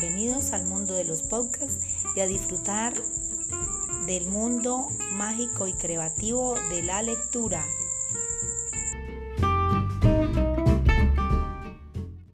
bienvenidos 0.00 0.52
al 0.52 0.64
mundo 0.64 0.94
de 0.94 1.04
los 1.04 1.22
podcasts 1.22 1.84
y 2.16 2.20
a 2.20 2.26
disfrutar 2.26 2.94
del 4.06 4.24
mundo 4.26 4.88
mágico 5.12 5.66
y 5.66 5.74
creativo 5.74 6.54
de 6.70 6.82
la 6.82 7.02
lectura. 7.02 7.62